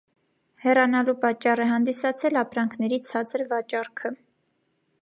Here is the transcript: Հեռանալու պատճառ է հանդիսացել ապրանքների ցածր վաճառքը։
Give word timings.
Հեռանալու 0.63 1.13
պատճառ 1.25 1.61
է 1.65 1.67
հանդիսացել 1.73 2.41
ապրանքների 2.45 3.01
ցածր 3.11 3.47
վաճառքը։ 3.55 4.15